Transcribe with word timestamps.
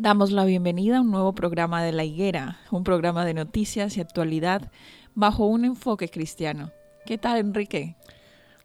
Damos 0.00 0.32
la 0.32 0.46
bienvenida 0.46 0.96
a 0.96 1.00
un 1.02 1.10
nuevo 1.10 1.34
programa 1.34 1.84
de 1.84 1.92
La 1.92 2.04
Higuera, 2.04 2.58
un 2.70 2.84
programa 2.84 3.26
de 3.26 3.34
noticias 3.34 3.98
y 3.98 4.00
actualidad 4.00 4.72
bajo 5.14 5.44
un 5.44 5.66
enfoque 5.66 6.08
cristiano. 6.08 6.72
¿Qué 7.04 7.18
tal, 7.18 7.36
Enrique? 7.36 7.96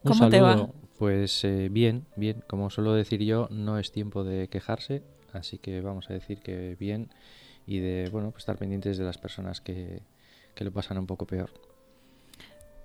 ¿Cómo 0.02 0.30
te 0.30 0.40
va? 0.40 0.70
Pues 0.98 1.44
eh, 1.44 1.68
bien, 1.70 2.06
bien. 2.16 2.42
Como 2.46 2.70
suelo 2.70 2.94
decir 2.94 3.22
yo, 3.22 3.48
no 3.50 3.78
es 3.78 3.92
tiempo 3.92 4.24
de 4.24 4.48
quejarse, 4.48 5.02
así 5.34 5.58
que 5.58 5.82
vamos 5.82 6.08
a 6.08 6.14
decir 6.14 6.40
que 6.40 6.74
bien 6.80 7.10
y 7.66 7.80
de 7.80 8.08
bueno, 8.10 8.30
pues 8.30 8.40
estar 8.40 8.56
pendientes 8.56 8.96
de 8.96 9.04
las 9.04 9.18
personas 9.18 9.60
que, 9.60 10.00
que 10.54 10.64
lo 10.64 10.72
pasan 10.72 10.96
un 10.96 11.06
poco 11.06 11.26
peor. 11.26 11.50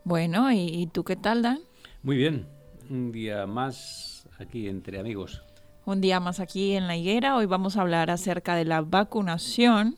Bueno, 0.04 0.52
¿y, 0.52 0.58
¿y 0.58 0.88
tú 0.88 1.06
qué 1.06 1.16
tal, 1.16 1.42
Dan? 1.42 1.60
Muy 2.04 2.18
bien. 2.18 2.48
Un 2.90 3.14
día 3.14 3.48
más 3.48 4.28
aquí 4.40 4.68
entre 4.68 5.00
amigos 5.00 5.42
un 5.86 6.02
día 6.02 6.20
más 6.20 6.40
aquí 6.40 6.74
en 6.74 6.88
la 6.88 6.96
higuera. 6.96 7.36
Hoy 7.36 7.46
vamos 7.46 7.78
a 7.78 7.82
hablar 7.82 8.10
acerca 8.10 8.56
de 8.56 8.66
la 8.66 8.82
vacunación. 8.82 9.98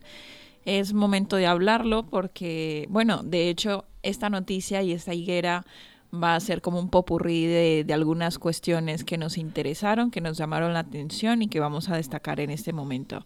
Es 0.66 0.94
momento 0.94 1.36
de 1.36 1.46
hablarlo 1.46 2.04
porque, 2.04 2.88
bueno, 2.90 3.22
de 3.24 3.50
hecho, 3.50 3.86
esta 4.02 4.30
noticia 4.30 4.82
y 4.82 4.94
esta 4.94 5.14
higuera 5.14 5.66
va 6.14 6.36
a 6.36 6.40
ser 6.40 6.62
como 6.62 6.80
un 6.80 6.90
popurrí 6.90 7.46
de, 7.46 7.86
algunas 7.94 8.38
cuestiones 8.38 9.04
que 9.04 9.18
nos 9.18 9.38
interesaron, 9.38 10.12
que 10.12 10.22
nos 10.22 10.38
llamaron 10.38 10.74
la 10.74 10.80
atención 10.80 11.42
y 11.42 11.48
que 11.48 11.60
vamos 11.60 11.90
a 11.90 11.96
destacar 11.96 12.40
en 12.40 12.52
este 12.52 12.72
momento. 12.72 13.26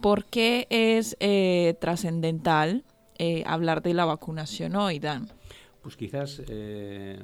¿Por 0.00 0.24
qué 0.24 0.66
es 0.70 1.16
eh, 1.20 1.76
trascendental 1.80 2.84
eh, 3.18 3.44
hablar 3.46 3.82
de 3.82 3.94
la 3.94 4.04
vacunación 4.04 4.74
hoy, 4.74 4.98
Dan? 4.98 5.28
Pues 5.82 5.96
quizás 5.96 6.42
eh, 6.48 7.22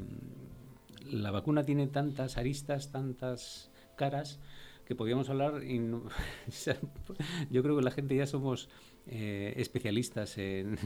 la 1.11 1.31
vacuna 1.31 1.65
tiene 1.65 1.87
tantas 1.87 2.37
aristas, 2.37 2.93
tantas 2.93 3.68
caras 3.99 4.41
que 4.89 4.95
podíamos 4.95 5.29
hablar. 5.29 5.63
Y 5.63 5.79
yo 7.51 7.63
creo 7.63 7.77
que 7.77 7.83
la 7.83 7.91
gente 7.91 8.17
ya 8.17 8.27
somos 8.27 8.71
eh, 9.07 9.53
especialistas 9.59 10.39
en, 10.39 10.79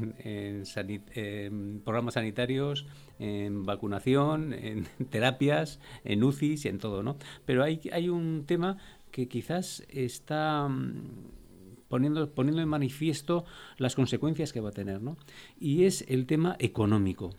programas 1.84 2.14
sanitarios, 2.14 2.84
en 3.20 3.64
vacunación, 3.64 4.54
en 4.54 4.88
terapias, 5.10 5.78
en 6.02 6.24
UCIs 6.24 6.64
y 6.64 6.68
en 6.68 6.78
todo, 6.78 7.04
¿no? 7.04 7.16
Pero 7.46 7.62
hay, 7.62 7.80
hay 7.92 8.08
un 8.08 8.42
tema 8.44 8.76
que 9.12 9.28
quizás 9.28 9.84
está 9.88 10.66
mm, 10.68 11.86
poniendo, 11.88 12.28
poniendo 12.34 12.60
en 12.60 12.68
manifiesto 12.68 13.44
las 13.78 13.94
consecuencias 13.94 14.52
que 14.52 14.60
va 14.60 14.70
a 14.70 14.72
tener, 14.72 15.00
¿no? 15.00 15.16
Y 15.60 15.84
es 15.84 16.04
el 16.08 16.26
tema 16.26 16.56
económico. 16.58 17.30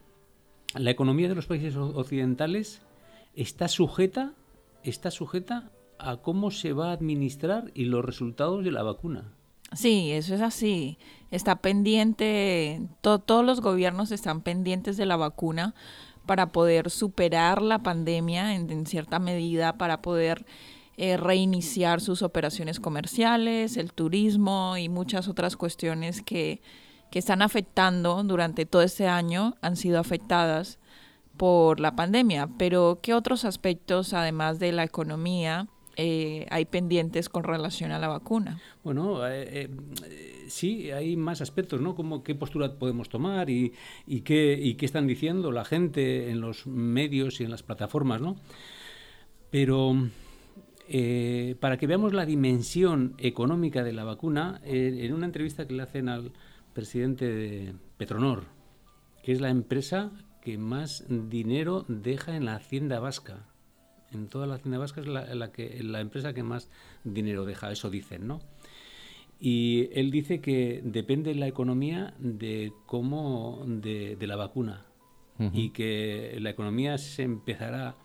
La 0.75 0.91
economía 0.91 1.27
de 1.27 1.35
los 1.35 1.45
países 1.45 1.75
occidentales 1.75 2.81
está 3.35 3.67
sujeta 3.67 4.33
está 4.83 5.11
sujeta 5.11 5.71
a 5.99 6.17
cómo 6.17 6.51
se 6.51 6.73
va 6.73 6.89
a 6.89 6.93
administrar 6.93 7.71
y 7.73 7.85
los 7.85 8.03
resultados 8.03 8.63
de 8.63 8.71
la 8.71 8.83
vacuna. 8.83 9.33
Sí, 9.73 10.11
eso 10.11 10.35
es 10.35 10.41
así. 10.41 10.97
Está 11.31 11.57
pendiente, 11.57 12.81
todos 13.01 13.43
los 13.43 13.61
gobiernos 13.61 14.11
están 14.11 14.41
pendientes 14.41 14.97
de 14.97 15.05
la 15.05 15.17
vacuna 15.17 15.73
para 16.25 16.51
poder 16.51 16.89
superar 16.89 17.61
la 17.61 17.79
pandemia 17.79 18.55
en, 18.55 18.85
cierta 18.85 19.19
medida, 19.19 19.77
para 19.77 20.01
poder 20.01 20.45
eh, 20.95 21.17
reiniciar 21.17 22.01
sus 22.01 22.21
operaciones 22.21 22.79
comerciales, 22.79 23.77
el 23.77 23.93
turismo 23.93 24.77
y 24.77 24.89
muchas 24.89 25.27
otras 25.27 25.57
cuestiones 25.57 26.21
que, 26.21 26.61
que 27.09 27.19
están 27.19 27.41
afectando 27.41 28.23
durante 28.23 28.65
todo 28.65 28.83
este 28.83 29.07
año, 29.07 29.55
han 29.61 29.75
sido 29.75 29.99
afectadas 29.99 30.79
por 31.43 31.81
la 31.81 31.93
pandemia, 31.93 32.47
pero 32.57 32.99
¿qué 33.03 33.13
otros 33.13 33.43
aspectos, 33.43 34.13
además 34.13 34.59
de 34.59 34.71
la 34.71 34.85
economía, 34.85 35.67
eh, 35.97 36.47
hay 36.49 36.63
pendientes 36.63 37.27
con 37.27 37.43
relación 37.43 37.91
a 37.91 37.99
la 37.99 38.07
vacuna? 38.07 38.61
Bueno, 38.81 39.27
eh, 39.27 39.69
eh, 40.05 40.45
sí, 40.47 40.89
hay 40.91 41.17
más 41.17 41.41
aspectos, 41.41 41.81
¿no? 41.81 41.95
Como 41.95 42.23
qué 42.23 42.33
postura 42.33 42.79
podemos 42.79 43.09
tomar 43.09 43.49
y, 43.49 43.73
qué 44.23 44.77
están 44.79 45.05
diciendo 45.05 45.51
la 45.51 45.65
gente 45.65 46.29
en 46.29 46.39
los 46.39 46.65
medios 46.65 47.41
y 47.41 47.43
en 47.43 47.51
las 47.51 47.61
plataformas, 47.61 48.21
¿no? 48.21 48.37
Pero 49.49 49.97
para 51.59 51.75
que 51.75 51.87
veamos 51.87 52.13
la 52.13 52.25
dimensión 52.25 53.15
económica 53.17 53.83
de 53.83 53.91
la 53.91 54.05
vacuna, 54.05 54.61
en 54.63 55.13
una 55.13 55.25
entrevista 55.25 55.67
que 55.67 55.73
le 55.73 55.83
hacen 55.83 56.07
al 56.07 56.31
presidente 56.73 57.27
de 57.27 57.73
Petronor, 57.97 58.45
que 59.23 59.33
es 59.33 59.41
la 59.41 59.49
empresa 59.49 60.13
que 60.43 60.57
más 60.57 61.05
dinero 61.07 61.85
deja 61.87 62.35
en 62.35 62.43
la 62.43 62.55
hacienda 62.55 62.99
vasca. 62.99 63.45
En 64.11 64.27
toda 64.27 64.45
la 64.45 64.55
hacienda 64.55 64.77
vasca 64.77 64.99
es 64.99 65.07
la, 65.07 65.51
que, 65.53 65.81
la 65.81 66.01
empresa 66.01 66.33
que 66.33 66.43
más 66.43 66.69
dinero 67.05 67.45
deja, 67.45 67.71
eso 67.71 67.89
dicen, 67.89 68.27
¿no? 68.27 68.41
Y 69.39 69.87
él 69.93 70.11
dice 70.11 70.41
que 70.41 70.81
depende 70.83 71.33
la 71.33 71.47
economía 71.47 72.13
de 72.19 72.73
cómo, 72.85 73.63
de, 73.65 74.17
la 74.19 74.35
vacuna. 74.35 74.85
Y 75.51 75.69
que 75.69 76.37
la 76.39 76.51
economía 76.51 76.97
se 76.97 77.23
empezará, 77.23 77.95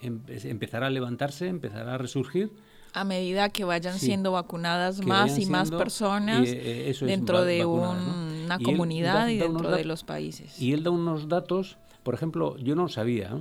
empezará 0.00 0.86
a 0.86 0.90
levantarse, 0.90 1.48
empezará 1.48 1.94
a 1.94 1.98
resurgir 1.98 2.52
a 2.92 3.04
medida 3.04 3.50
que 3.50 3.64
vayan 3.64 3.98
siendo 3.98 4.32
vacunadas 4.32 5.04
más 5.04 5.38
y 5.38 5.44
más 5.44 5.70
personas 5.70 6.44
eh, 6.46 6.94
dentro 7.02 7.44
de 7.44 7.66
una 7.66 8.58
comunidad 8.62 9.28
y 9.28 9.36
dentro 9.36 9.70
de 9.70 9.84
los 9.84 10.04
países. 10.04 10.58
Y 10.58 10.72
él 10.72 10.82
da 10.82 10.90
unos 10.90 11.28
datos 11.28 11.76
por 12.06 12.14
ejemplo, 12.14 12.56
yo 12.58 12.76
no 12.76 12.88
sabía, 12.88 13.36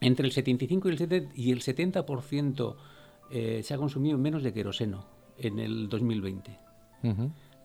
entre 0.00 0.26
el 0.26 0.32
75 0.32 0.88
y 0.88 0.92
el 0.92 0.98
70%, 1.00 1.30
y 1.34 1.50
el 1.50 1.60
70% 1.60 2.76
eh, 3.32 3.62
se 3.64 3.74
ha 3.74 3.78
consumido 3.78 4.16
menos 4.16 4.44
de 4.44 4.52
queroseno 4.52 5.08
en 5.36 5.58
el 5.58 5.88
2020. 5.88 6.56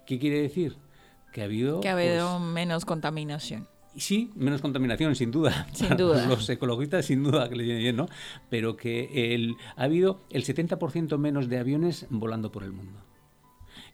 ¿Qué 0.07 0.17
quiere 0.17 0.41
decir? 0.41 0.77
Que 1.31 1.43
ha 1.43 1.43
habido... 1.43 1.79
Que 1.81 1.89
ha 1.89 1.91
habido 1.91 2.39
pues, 2.39 2.51
menos 2.51 2.85
contaminación. 2.85 3.67
Sí, 3.97 4.31
menos 4.33 4.61
contaminación, 4.61 5.15
sin 5.15 5.29
duda. 5.29 5.67
Sin 5.73 5.95
duda. 5.95 6.25
Los 6.25 6.49
ecologistas, 6.49 7.05
sin 7.05 7.21
duda, 7.21 7.47
que 7.47 7.55
les 7.55 7.67
viene 7.67 7.79
bien, 7.79 7.95
¿no? 7.95 8.07
Pero 8.49 8.77
que 8.77 9.35
el, 9.35 9.57
ha 9.75 9.83
habido 9.83 10.21
el 10.31 10.43
70% 10.43 11.19
menos 11.19 11.49
de 11.49 11.59
aviones 11.59 12.07
volando 12.09 12.51
por 12.51 12.63
el 12.63 12.71
mundo. 12.71 12.99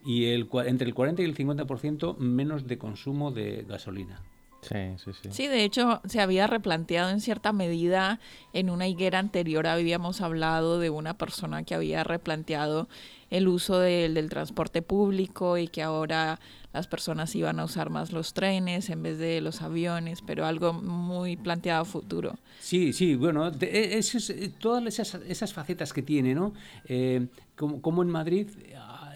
Y 0.06 0.28
el, 0.28 0.48
entre 0.66 0.88
el 0.88 0.94
40 0.94 1.24
y 1.24 1.26
el 1.26 1.36
50% 1.36 2.18
menos 2.20 2.68
de 2.68 2.78
consumo 2.78 3.32
de 3.32 3.66
gasolina. 3.68 4.22
Sí, 4.68 5.04
sí, 5.04 5.12
sí. 5.22 5.30
Sí, 5.32 5.48
de 5.48 5.64
hecho 5.64 6.02
se 6.06 6.22
había 6.22 6.48
replanteado 6.48 7.10
en 7.10 7.22
cierta 7.22 7.54
medida. 7.54 8.20
En 8.54 8.70
una 8.70 8.88
higuera 8.88 9.20
anterior 9.20 9.68
habíamos 9.68 10.22
hablado 10.22 10.80
de 10.80 10.90
una 10.90 11.18
persona 11.18 11.64
que 11.64 11.76
había 11.76 12.04
replanteado 12.04 12.88
el 13.30 13.48
uso 13.48 13.80
del 13.80 14.30
transporte 14.30 14.82
público 14.82 15.58
y 15.58 15.68
que 15.68 15.82
ahora 15.82 16.40
las 16.74 16.88
personas 16.88 17.34
iban 17.36 17.60
a 17.60 17.64
usar 17.64 17.90
más 17.90 18.12
los 18.12 18.34
trenes 18.34 18.90
en 18.90 19.02
vez 19.02 19.18
de 19.18 19.40
los 19.42 19.62
aviones, 19.62 20.22
pero 20.22 20.46
algo 20.46 20.74
muy 20.74 21.38
planteado 21.38 21.82
a 21.82 21.86
futuro. 21.86 22.36
Sí, 22.60 22.92
sí, 22.92 23.16
bueno, 23.16 23.48
e, 23.48 24.00
eh, 24.00 24.52
todas 24.60 24.86
esas, 24.86 25.22
esas, 25.28 25.54
facetas 25.54 25.94
que 25.94 26.02
tiene, 26.02 26.36
¿no? 26.36 26.54
Eh, 26.86 27.28
como, 27.56 28.04
en 28.04 28.10
Madrid, 28.10 28.50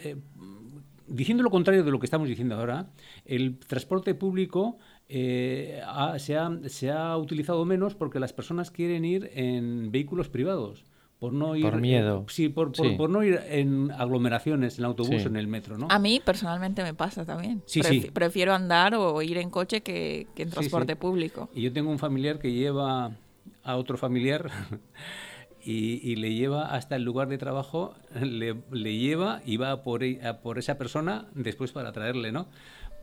eh, 0.04 0.16
diciendo 1.08 1.44
lo 1.44 1.50
contrario 1.50 1.84
de 1.84 1.92
lo 1.92 2.00
que 2.00 2.06
estamos 2.06 2.30
diciendo 2.30 2.56
ahora, 2.56 2.88
el 3.26 3.58
transporte 3.58 4.16
público 4.16 4.78
se, 5.10 5.82
ha, 5.84 6.20
se, 6.20 6.92
ha, 6.92 7.18
utilizado 7.18 7.66
menos 7.66 7.96
porque 7.96 8.20
las 8.20 8.32
personas 8.32 8.70
quieren 8.70 9.06
ir 9.06 9.32
en 9.34 9.92
vehículos 9.92 10.30
privados 10.30 10.86
por 11.18 11.34
no 11.34 11.56
ir 11.56 11.64
por 11.64 11.82
miedo. 11.82 12.26
sí, 12.30 12.48
por, 12.48 12.72
por, 12.72 13.10
no 13.10 13.24
ir 13.24 13.40
en 13.50 13.92
aglomeraciones 13.92 14.80
en 14.80 14.86
autobús 14.86 15.26
o 15.26 15.28
en 15.28 15.36
el 15.36 15.48
metro 15.48 15.78
no 15.78 15.88
a 15.90 16.00
mí 16.00 16.22
personalmente 16.24 16.82
me 16.82 16.94
pasa 16.94 17.26
también. 17.26 17.62
Sí, 17.66 17.82
sí. 17.84 18.10
prefiero 18.14 18.54
andar 18.54 18.96
o 18.96 19.22
ir 19.22 19.38
en 19.38 19.50
coche 19.50 19.82
que, 19.82 20.28
en 20.36 20.50
transporte 20.50 20.96
público. 20.96 21.50
Y 21.54 21.64
yo 21.64 21.74
tengo 21.74 21.90
un 21.90 22.00
familiar 22.00 22.40
que 22.40 22.54
lleva 22.54 23.12
a 23.64 23.76
otro 23.76 23.98
familiar 23.98 24.50
y, 25.66 26.16
le 26.16 26.36
lleva 26.36 26.74
hasta 26.74 26.96
el 26.96 27.04
lugar 27.04 27.28
de 27.28 27.38
trabajo 27.38 27.96
le, 28.22 28.56
le 28.72 28.98
lleva 28.98 29.42
y 29.46 29.58
va 29.58 29.84
por, 29.84 30.02
por 30.42 30.60
esa 30.60 30.78
persona 30.78 31.26
después 31.34 31.72
para 31.72 31.92
traerle 31.92 32.32
no 32.32 32.48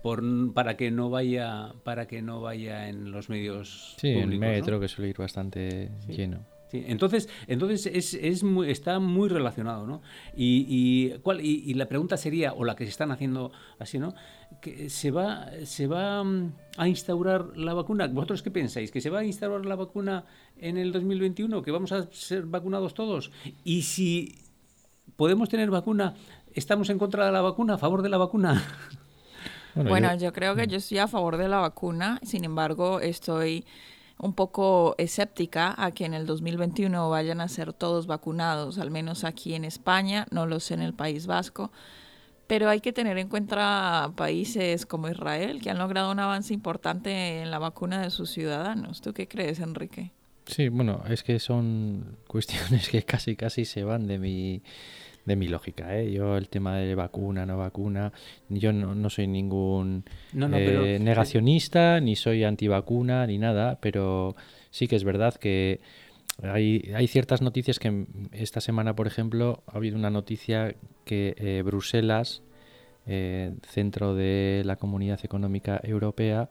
por, 0.06 0.22
para 0.54 0.76
que 0.76 0.92
no 0.92 1.10
vaya 1.10 1.72
para 1.82 2.06
que 2.06 2.22
no 2.22 2.40
vaya 2.40 2.88
en 2.88 3.10
los 3.10 3.28
medios 3.28 3.96
sí 3.98 4.10
el 4.10 4.38
metro 4.38 4.78
que 4.78 4.86
suele 4.86 5.10
ir 5.10 5.16
bastante 5.16 5.90
lleno 6.06 6.46
entonces, 6.72 7.28
entonces 7.46 7.86
es, 7.86 8.14
es 8.14 8.42
muy, 8.42 8.70
está 8.70 8.98
muy 8.98 9.28
relacionado, 9.28 9.86
¿no? 9.86 10.02
Y, 10.36 10.66
y, 10.68 11.18
¿cuál, 11.20 11.40
y, 11.40 11.72
la 11.74 11.86
pregunta 11.86 12.16
sería, 12.16 12.52
o 12.52 12.64
la 12.64 12.74
que 12.74 12.84
se 12.84 12.90
están 12.90 13.12
haciendo 13.12 13.52
así, 13.78 14.00
¿no? 14.00 14.14
Que 14.60 14.90
se 14.90 15.12
va, 15.12 15.48
se 15.64 15.86
va 15.86 16.24
mm, 16.24 16.52
a 16.76 16.88
instaurar 16.88 17.56
la 17.56 17.72
vacuna. 17.72 18.08
¿Vosotros 18.08 18.42
qué 18.42 18.50
pensáis? 18.50 18.90
¿Que 18.90 19.00
se 19.00 19.10
va 19.10 19.20
a 19.20 19.24
instaurar 19.24 19.64
la 19.64 19.76
vacuna 19.76 20.24
en 20.58 20.76
el 20.76 20.90
2021? 20.90 21.62
¿Que 21.62 21.70
vamos 21.70 21.92
a 21.92 22.10
ser 22.10 22.46
vacunados 22.46 22.94
todos? 22.94 23.30
Y 23.62 23.82
si 23.82 24.34
podemos 25.14 25.48
tener 25.48 25.70
vacuna, 25.70 26.14
¿estamos 26.52 26.90
en 26.90 26.98
contra 26.98 27.26
de 27.26 27.32
la 27.32 27.42
vacuna, 27.42 27.74
a 27.74 27.78
favor 27.78 28.02
de 28.02 28.08
la 28.08 28.18
vacuna? 28.18 28.60
Bueno, 29.84 30.16
yo 30.16 30.32
creo 30.32 30.54
que 30.54 30.66
mm. 30.66 30.70
yo 30.70 30.76
estoy 30.78 30.98
a 30.98 31.08
favor 31.08 31.36
de 31.36 31.48
la 31.48 31.58
vacuna, 31.58 32.18
sin 32.22 32.44
embargo, 32.44 33.00
estoy 33.00 33.64
un 34.18 34.32
poco 34.32 34.94
escéptica 34.98 35.74
a 35.76 35.90
que 35.90 36.06
en 36.06 36.14
el 36.14 36.26
2021 36.26 37.10
vayan 37.10 37.40
a 37.40 37.48
ser 37.48 37.72
todos 37.72 38.06
vacunados, 38.06 38.78
al 38.78 38.90
menos 38.90 39.24
aquí 39.24 39.54
en 39.54 39.64
España, 39.64 40.26
no 40.30 40.46
lo 40.46 40.60
sé 40.60 40.74
en 40.74 40.82
el 40.82 40.94
País 40.94 41.26
Vasco, 41.26 41.70
pero 42.46 42.68
hay 42.68 42.80
que 42.80 42.92
tener 42.92 43.18
en 43.18 43.28
cuenta 43.28 44.12
países 44.16 44.86
como 44.86 45.08
Israel 45.08 45.60
que 45.60 45.70
han 45.70 45.78
logrado 45.78 46.12
un 46.12 46.20
avance 46.20 46.54
importante 46.54 47.42
en 47.42 47.50
la 47.50 47.58
vacuna 47.58 48.00
de 48.02 48.10
sus 48.10 48.30
ciudadanos. 48.30 49.00
¿Tú 49.00 49.12
qué 49.12 49.26
crees, 49.26 49.60
Enrique? 49.60 50.12
Sí, 50.46 50.68
bueno, 50.68 51.02
es 51.08 51.22
que 51.24 51.38
son 51.40 52.18
cuestiones 52.28 52.88
que 52.88 53.02
casi 53.02 53.36
casi 53.36 53.64
se 53.64 53.84
van 53.84 54.06
de 54.06 54.18
mi 54.18 54.62
de 55.26 55.36
mi 55.36 55.48
lógica. 55.48 55.98
¿eh? 55.98 56.10
Yo 56.10 56.36
el 56.36 56.48
tema 56.48 56.78
de 56.78 56.94
vacuna, 56.94 57.44
no 57.44 57.58
vacuna, 57.58 58.12
yo 58.48 58.72
no, 58.72 58.94
no 58.94 59.10
soy 59.10 59.26
ningún 59.26 60.04
eh, 60.34 60.98
negacionista, 61.00 62.00
ni 62.00 62.16
soy 62.16 62.44
antivacuna, 62.44 63.26
ni 63.26 63.36
nada, 63.36 63.78
pero 63.80 64.36
sí 64.70 64.88
que 64.88 64.96
es 64.96 65.04
verdad 65.04 65.34
que 65.34 65.80
hay, 66.42 66.92
hay 66.94 67.08
ciertas 67.08 67.42
noticias 67.42 67.78
que 67.78 68.06
esta 68.32 68.60
semana, 68.60 68.94
por 68.94 69.06
ejemplo, 69.06 69.62
ha 69.66 69.76
habido 69.76 69.96
una 69.96 70.10
noticia 70.10 70.76
que 71.04 71.34
eh, 71.38 71.62
Bruselas, 71.62 72.42
eh, 73.06 73.54
centro 73.68 74.14
de 74.14 74.62
la 74.64 74.76
Comunidad 74.76 75.20
Económica 75.22 75.80
Europea, 75.82 76.48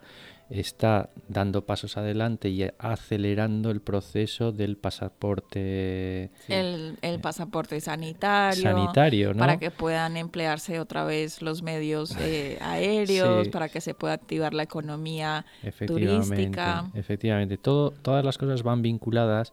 está 0.49 1.09
dando 1.27 1.65
pasos 1.65 1.97
adelante 1.97 2.49
y 2.49 2.67
acelerando 2.77 3.71
el 3.71 3.81
proceso 3.81 4.51
del 4.51 4.77
pasaporte. 4.77 6.31
El, 6.47 6.97
el, 7.01 7.19
pasaporte 7.19 7.79
sanitario. 7.81 8.61
Sanitario, 8.61 9.33
¿no? 9.33 9.39
Para 9.39 9.57
que 9.57 9.71
puedan 9.71 10.17
emplearse 10.17 10.79
otra 10.79 11.03
vez 11.03 11.41
los 11.41 11.63
medios 11.63 12.15
eh, 12.19 12.57
aéreos, 12.61 13.47
para 13.49 13.69
que 13.69 13.81
se 13.81 13.93
pueda 13.93 14.13
activar 14.13 14.53
la 14.53 14.63
economía 14.63 15.45
turística. 15.87 16.91
Efectivamente, 16.93 17.57
Todo, 17.57 17.91
todas 17.91 18.23
las 18.23 18.37
cosas 18.37 18.63
van 18.63 18.81
vinculadas. 18.81 19.51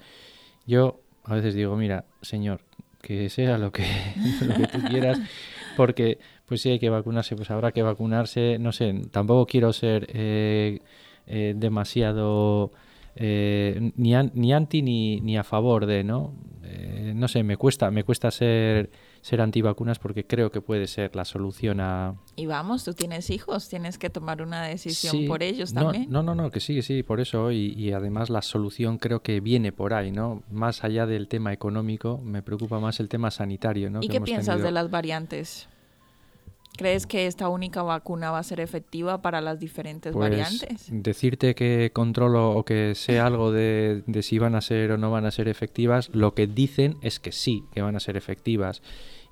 Yo 0.67 1.01
a 1.25 1.35
veces 1.35 1.55
digo, 1.55 1.77
mira, 1.77 2.05
señor, 2.21 2.61
que 3.01 3.31
sea 3.31 3.59
lo 3.59 3.73
que, 3.73 3.85
lo 4.43 4.55
que 4.55 4.67
tú 4.67 4.79
quieras, 4.89 5.19
porque 5.77 6.19
pues 6.53 6.61
si 6.61 6.69
hay 6.69 6.79
que 6.79 6.91
vacunarse, 6.91 7.35
pues 7.35 7.51
habrá 7.51 7.73
que 7.73 7.83
vacunarse. 7.83 8.59
No 8.59 8.73
sé, 8.73 8.93
tampoco 9.11 9.47
quiero 9.47 9.73
ser 9.73 10.07
eh, 10.13 10.81
eh, 11.27 11.55
demasiado 11.57 12.73
eh, 13.17 13.91
ni, 13.97 14.13
ni, 14.35 14.53
anti 14.53 14.83
ni, 14.83 15.19
ni, 15.23 15.39
a 15.39 15.45
favor 15.45 15.87
de, 15.87 16.05
¿no? 16.05 16.35
no 17.15 17.27
sé, 17.29 17.43
me 17.43 17.57
cuesta, 17.57 17.91
me 17.91 18.05
cuesta 18.05 18.31
ser 18.31 18.91
ser 19.23 19.41
antivacunas 19.41 19.99
porque 19.99 20.27
creo 20.27 20.51
que 20.51 20.61
puede 20.61 20.87
ser 20.89 21.15
la 21.15 21.25
solución 21.25 21.81
a... 21.81 22.17
Y 22.35 22.47
vamos, 22.47 22.85
tú 22.85 22.93
tienes 22.93 23.31
hijos, 23.31 23.69
tienes 23.69 23.97
que 23.97 24.11
tomar 24.11 24.43
una 24.43 24.65
decisión 24.65 25.27
por 25.27 25.43
ellos 25.45 25.73
también. 25.73 26.11
No, 26.11 26.23
no, 26.23 26.35
no, 26.35 26.51
que 26.51 26.59
sí, 26.61 26.83
sí, 26.83 27.03
por 27.03 27.21
eso. 27.21 27.53
Y, 27.53 27.73
y, 27.79 27.93
además 27.93 28.31
la 28.31 28.43
solución 28.43 28.99
creo 28.99 29.23
que 29.23 29.41
viene 29.41 29.73
por 29.73 29.95
ahí, 29.95 30.11
¿no? 30.11 30.43
Más 30.51 30.83
allá 30.83 31.07
del 31.07 31.29
tema 31.29 31.53
económico, 31.53 32.19
me 32.19 32.43
preocupa 32.43 32.81
más 32.81 32.99
el 32.99 33.09
tema 33.09 33.31
sanitario, 33.31 33.91
¿no? 33.91 34.01
¿Y 34.03 34.09
qué 34.09 34.21
piensas 34.21 34.61
de 34.61 34.73
las 34.73 34.91
variantes? 34.91 35.69
¿Crees 36.77 37.07
que 37.07 37.27
esta 37.27 37.49
única 37.49 37.83
vacuna 37.83 38.31
va 38.31 38.39
a 38.39 38.43
ser 38.43 38.59
efectiva 38.59 39.21
para 39.21 39.43
las 39.43 39.61
diferentes 39.61 40.13
pues, 40.13 40.31
variantes? 40.31 40.89
Decirte 40.91 41.55
que 41.55 41.91
controlo 41.93 42.53
o 42.53 42.65
que 42.65 42.95
sé 42.95 43.21
algo 43.21 43.53
de, 43.53 44.03
si 44.23 44.39
van 44.39 44.55
a 44.55 44.63
ser 44.63 44.93
o 44.93 44.99
no 44.99 45.11
van 45.11 45.27
a 45.27 45.31
ser 45.31 45.49
efectivas, 45.49 46.09
lo 46.15 46.35
que 46.35 46.47
dicen 46.47 46.97
es 47.03 47.21
que 47.21 47.31
sí, 47.31 47.65
que 47.73 47.83
van 47.83 47.95
a 47.95 48.01
ser 48.01 48.17
efectivas. 48.17 48.81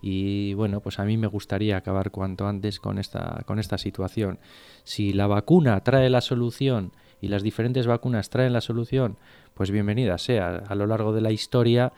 Y 0.03 0.53
bueno, 0.55 0.81
pues 0.81 0.99
a 0.99 1.05
mí 1.05 1.17
me 1.17 1.27
gustaría 1.29 1.79
acabar 1.79 2.11
cuanto 2.11 2.47
antes 2.47 2.79
con 2.79 2.99
esta, 2.99 3.43
con 3.47 3.59
esta 3.59 3.79
situación. 3.79 4.39
Si 4.85 5.15
la 5.15 5.27
vacuna 5.27 5.81
trae 5.83 6.11
la 6.11 6.21
solución 6.21 6.93
y 7.23 7.29
las 7.29 7.43
diferentes 7.43 7.87
vacunas 7.87 8.29
traen 8.29 8.53
la 8.53 8.61
solución, 8.61 9.17
pues 9.55 9.71
bienvenida 9.71 10.19
sea. 10.19 10.63
A 10.67 10.75
lo 10.75 10.87
largo 10.87 11.13
de 11.13 11.21
la 11.23 11.33
historia, 11.33 11.93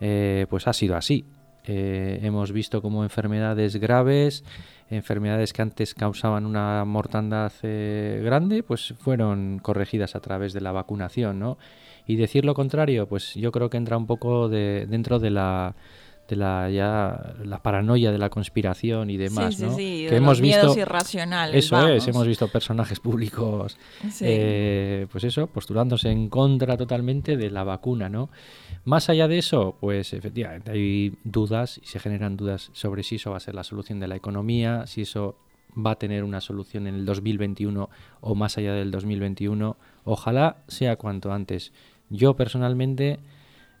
eh, 0.00 0.46
pues 0.50 0.66
ha 0.66 0.72
sido 0.72 0.96
así. 0.96 1.26
Eh, 1.72 2.18
hemos 2.24 2.50
visto 2.50 2.82
como 2.82 3.04
enfermedades 3.04 3.76
graves, 3.76 4.42
enfermedades 4.90 5.52
que 5.52 5.62
antes 5.62 5.94
causaban 5.94 6.44
una 6.44 6.84
mortandad 6.84 7.52
eh, 7.62 8.20
grande, 8.24 8.64
pues 8.64 8.92
fueron 8.98 9.60
corregidas 9.62 10.16
a 10.16 10.20
través 10.20 10.52
de 10.52 10.62
la 10.62 10.72
vacunación, 10.72 11.38
¿no? 11.38 11.58
Y 12.08 12.16
decir 12.16 12.44
lo 12.44 12.54
contrario, 12.54 13.06
pues 13.06 13.34
yo 13.34 13.52
creo 13.52 13.70
que 13.70 13.76
entra 13.76 13.96
un 13.96 14.08
poco 14.08 14.48
de, 14.48 14.86
dentro 14.90 15.20
de 15.20 15.30
la 15.30 15.76
de 16.30 16.36
la 16.36 16.70
ya 16.70 17.34
la 17.44 17.62
paranoia 17.62 18.12
de 18.12 18.18
la 18.18 18.30
conspiración 18.30 19.10
y 19.10 19.16
demás, 19.16 19.56
sí, 19.56 19.64
¿no? 19.64 19.76
Sí, 19.76 20.06
que 20.08 20.16
hemos 20.16 20.40
visto 20.40 20.78
irracionales. 20.78 21.64
Eso 21.66 21.88
es, 21.88 22.06
hemos 22.06 22.26
visto 22.26 22.48
personajes 22.48 23.00
públicos, 23.00 23.76
eh, 24.20 25.06
pues 25.10 25.24
eso, 25.24 25.48
postulándose 25.48 26.10
en 26.10 26.28
contra 26.28 26.76
totalmente 26.76 27.36
de 27.36 27.50
la 27.50 27.64
vacuna, 27.64 28.08
¿no? 28.08 28.30
Más 28.84 29.10
allá 29.10 29.28
de 29.28 29.38
eso, 29.38 29.76
pues 29.80 30.12
efectivamente 30.14 30.70
hay 30.70 31.14
dudas 31.24 31.78
y 31.82 31.86
se 31.86 31.98
generan 31.98 32.36
dudas 32.36 32.70
sobre 32.72 33.02
si 33.02 33.16
eso 33.16 33.32
va 33.32 33.36
a 33.36 33.40
ser 33.40 33.54
la 33.54 33.64
solución 33.64 34.00
de 34.00 34.08
la 34.08 34.16
economía, 34.16 34.86
si 34.86 35.02
eso 35.02 35.36
va 35.76 35.92
a 35.92 35.98
tener 35.98 36.24
una 36.24 36.40
solución 36.40 36.86
en 36.86 36.94
el 36.94 37.04
2021 37.04 37.90
o 38.20 38.34
más 38.34 38.56
allá 38.56 38.72
del 38.72 38.90
2021. 38.90 39.76
Ojalá 40.04 40.58
sea 40.68 40.96
cuanto 40.96 41.32
antes. 41.32 41.72
Yo 42.08 42.34
personalmente 42.34 43.18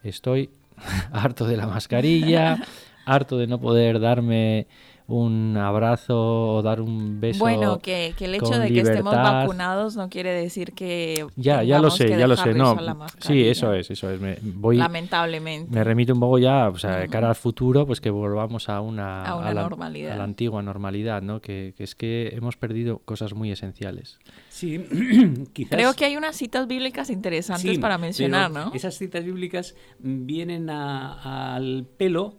estoy 0.02 0.50
harto 1.12 1.46
de 1.46 1.56
la 1.56 1.66
mascarilla, 1.66 2.58
harto 3.04 3.38
de 3.38 3.46
no 3.46 3.60
poder 3.60 4.00
darme 4.00 4.66
un 5.10 5.56
abrazo 5.56 6.54
o 6.54 6.62
dar 6.62 6.80
un 6.80 7.20
beso. 7.20 7.40
Bueno, 7.40 7.80
que, 7.80 8.14
el 8.18 8.34
hecho 8.34 8.58
de 8.58 8.68
que 8.68 8.80
estemos 8.80 9.14
vacunados 9.14 9.96
no 9.96 10.08
quiere 10.08 10.32
decir 10.32 10.72
que. 10.72 11.26
Ya, 11.36 11.62
ya 11.64 11.80
lo 11.80 11.90
sé, 11.90 12.08
ya 12.08 12.26
lo 12.26 12.36
sé. 12.36 12.54
No, 12.54 12.76
sí, 13.18 13.46
eso 13.46 13.74
es, 13.74 13.90
eso 13.90 14.10
es. 14.10 14.20
Me, 14.20 14.38
voy, 14.40 14.76
Lamentablemente. 14.76 15.74
Me 15.74 15.82
remito 15.82 16.12
un 16.12 16.20
poco 16.20 16.38
ya, 16.38 16.68
o 16.68 16.78
sea, 16.78 17.06
cara 17.08 17.28
al 17.28 17.34
futuro, 17.34 17.86
pues 17.86 18.00
que 18.00 18.10
volvamos 18.10 18.68
a 18.68 18.80
una, 18.80 19.24
a 19.24 19.36
una 19.36 19.52
normalidad. 19.52 20.12
a 20.12 20.16
la 20.16 20.24
antigua 20.24 20.62
normalidad, 20.62 21.22
¿no? 21.22 21.40
Que, 21.40 21.74
que, 21.76 21.84
es 21.84 21.94
que 21.94 22.28
hemos 22.34 22.56
perdido 22.56 22.98
cosas 22.98 23.34
muy 23.34 23.50
esenciales. 23.50 24.18
Sí, 24.48 24.78
quizás. 25.52 25.72
Creo 25.72 25.94
que 25.94 26.04
hay 26.04 26.16
unas 26.16 26.36
citas 26.36 26.68
bíblicas 26.68 27.10
interesantes 27.10 27.78
para 27.78 27.98
mencionar, 27.98 28.50
¿no? 28.50 28.72
Esas 28.74 28.96
citas 28.96 29.24
bíblicas 29.24 29.74
vienen 29.98 30.70
al 30.70 31.86
pelo 31.96 32.36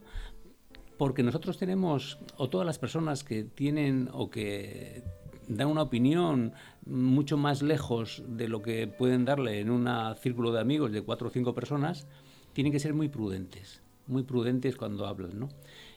porque 1.01 1.23
nosotros 1.23 1.57
tenemos, 1.57 2.19
o 2.37 2.47
todas 2.47 2.63
las 2.63 2.77
personas 2.77 3.23
que 3.23 3.43
tienen 3.43 4.07
o 4.13 4.29
que 4.29 5.01
dan 5.47 5.67
una 5.67 5.81
opinión 5.81 6.53
mucho 6.85 7.37
más 7.37 7.63
lejos 7.63 8.21
de 8.27 8.47
lo 8.47 8.61
que 8.61 8.85
pueden 8.85 9.25
darle 9.25 9.61
en 9.61 9.71
un 9.71 9.89
círculo 10.21 10.51
de 10.51 10.61
amigos 10.61 10.91
de 10.91 11.01
cuatro 11.01 11.29
o 11.29 11.31
cinco 11.31 11.55
personas, 11.55 12.05
tienen 12.53 12.71
que 12.71 12.77
ser 12.77 12.93
muy 12.93 13.09
prudentes, 13.09 13.81
muy 14.05 14.21
prudentes 14.21 14.75
cuando 14.75 15.07
hablan, 15.07 15.39
¿no? 15.39 15.49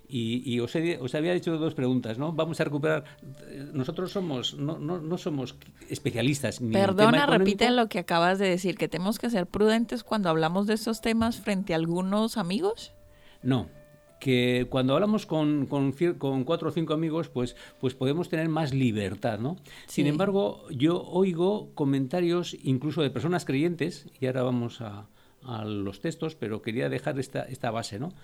Y, 0.08 0.58
os, 0.60 0.74
había 0.74 1.34
dicho 1.34 1.54
dos 1.58 1.74
preguntas, 1.74 2.16
¿no? 2.16 2.32
Vamos 2.32 2.58
a 2.62 2.64
recuperar. 2.64 3.04
Nosotros 3.74 4.10
somos, 4.10 4.54
no, 4.54 4.78
no, 4.78 5.02
no 5.02 5.18
somos 5.18 5.54
especialistas. 5.90 6.62
Ni 6.62 6.72
Perdona, 6.72 7.26
repite 7.26 7.70
lo 7.72 7.90
que 7.90 7.98
acabas 7.98 8.38
de 8.38 8.48
decir, 8.48 8.78
que 8.78 8.88
tenemos 8.88 9.18
que 9.18 9.28
ser 9.28 9.46
prudentes 9.46 10.02
cuando 10.02 10.30
hablamos 10.30 10.66
de 10.66 10.72
estos 10.72 11.02
temas 11.02 11.42
frente 11.42 11.74
a 11.74 11.76
algunos 11.76 12.38
amigos. 12.38 12.94
No, 13.42 13.68
que 14.24 14.68
cuando 14.70 14.94
hablamos 14.94 15.26
con, 15.26 15.66
con, 15.66 15.92
cuatro 16.44 16.70
o 16.70 16.72
cinco 16.72 16.94
amigos, 16.94 17.28
pues, 17.28 17.56
pues 17.78 17.92
podemos 17.92 18.30
tener 18.30 18.48
más 18.48 18.72
libertad, 18.72 19.38
¿no? 19.38 19.58
Sin 19.86 20.06
embargo, 20.06 20.64
yo 20.70 21.02
oigo 21.02 21.74
comentarios 21.74 22.56
incluso 22.62 23.02
de 23.02 23.10
personas 23.10 23.44
creyentes, 23.44 24.06
y 24.18 24.24
ahora 24.24 24.42
vamos 24.42 24.80
a, 24.80 25.08
a 25.42 25.66
los 25.66 26.00
textos, 26.00 26.36
pero 26.36 26.62
quería 26.62 26.88
dejar 26.88 27.20
esta, 27.20 27.42
esta 27.42 27.70
base, 27.70 27.98
¿no? 27.98 28.14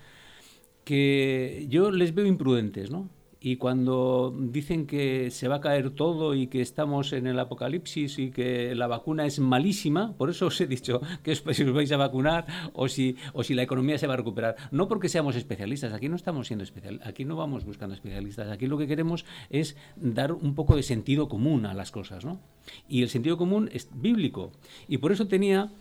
Que 0.85 1.67
yo 1.69 1.91
les 1.91 2.15
veo 2.15 2.25
imprudentes, 2.25 2.89
¿no? 2.89 3.07
Y 3.43 3.55
cuando 3.55 4.35
dicen 4.37 4.85
que 4.85 5.31
se 5.31 5.47
va 5.47 5.55
a 5.55 5.61
caer 5.61 5.89
todo 5.89 6.35
y 6.35 6.45
que 6.45 6.61
estamos 6.61 7.11
en 7.11 7.25
el 7.25 7.39
apocalipsis 7.39 8.19
y 8.19 8.29
que 8.29 8.75
la 8.75 8.85
vacuna 8.85 9.25
es 9.25 9.39
malísima, 9.39 10.15
por 10.15 10.29
eso 10.29 10.45
os 10.45 10.61
he 10.61 10.67
dicho 10.67 11.01
que 11.23 11.33
si 11.35 11.63
os 11.63 11.73
vais 11.73 11.91
a 11.91 11.97
vacunar 11.97 12.45
o 12.73 12.87
si, 12.87 13.15
o 13.33 13.43
si 13.43 13.55
la 13.55 13.63
economía 13.63 13.97
se 13.97 14.05
va 14.05 14.13
a 14.13 14.17
recuperar. 14.17 14.57
No 14.69 14.87
porque 14.87 15.09
seamos 15.09 15.35
especialistas, 15.35 15.91
aquí 15.91 16.07
no 16.07 16.17
estamos 16.17 16.45
siendo 16.45 16.63
especialistas, 16.63 17.09
aquí 17.09 17.25
no 17.25 17.35
vamos 17.35 17.65
buscando 17.65 17.95
especialistas, 17.95 18.51
aquí 18.51 18.67
lo 18.67 18.77
que 18.77 18.85
queremos 18.85 19.25
es 19.49 19.75
dar 19.95 20.33
un 20.33 20.53
poco 20.53 20.75
de 20.75 20.83
sentido 20.83 21.27
común 21.27 21.65
a 21.65 21.73
las 21.73 21.89
cosas, 21.89 22.23
¿no? 22.23 22.39
Y 22.87 23.01
el 23.01 23.09
sentido 23.09 23.37
común 23.37 23.71
es 23.73 23.89
bíblico. 23.91 24.51
Y 24.87 24.99
por 24.99 25.11
eso 25.11 25.25
tenía 25.25 25.71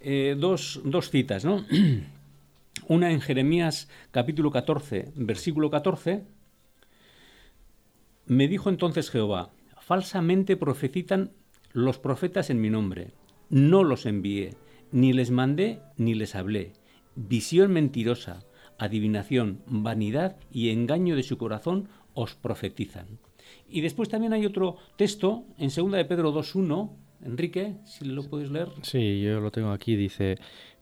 eh, 0.00 0.36
dos, 0.38 0.80
dos 0.84 1.10
citas, 1.10 1.44
¿no? 1.44 1.66
Una 2.88 3.10
en 3.10 3.20
Jeremías 3.20 3.90
capítulo 4.10 4.50
14, 4.50 5.12
versículo 5.16 5.68
14, 5.68 6.24
me 8.30 8.46
dijo 8.46 8.68
entonces 8.70 9.10
Jehová, 9.10 9.50
falsamente 9.80 10.56
profecitan 10.56 11.32
los 11.72 11.98
profetas 11.98 12.48
en 12.48 12.60
mi 12.60 12.70
nombre. 12.70 13.10
No 13.48 13.82
los 13.82 14.06
envié, 14.06 14.54
ni 14.92 15.12
les 15.12 15.32
mandé, 15.32 15.80
ni 15.96 16.14
les 16.14 16.36
hablé. 16.36 16.74
Visión 17.16 17.72
mentirosa, 17.72 18.44
adivinación, 18.78 19.64
vanidad 19.66 20.36
y 20.52 20.70
engaño 20.70 21.16
de 21.16 21.24
su 21.24 21.38
corazón 21.38 21.88
os 22.14 22.36
profetizan. 22.36 23.18
Y 23.68 23.80
después 23.80 24.08
también 24.08 24.32
hay 24.32 24.46
otro 24.46 24.76
texto 24.94 25.42
en 25.58 25.70
2 25.74 25.90
de 25.90 26.04
Pedro 26.04 26.32
2.1. 26.32 26.92
Enrique, 27.24 27.78
si 27.84 28.04
lo 28.04 28.22
puedes 28.22 28.52
leer. 28.52 28.68
Sí, 28.82 29.20
yo 29.20 29.40
lo 29.40 29.50
tengo 29.50 29.72
aquí, 29.72 29.96
dice, 29.96 30.36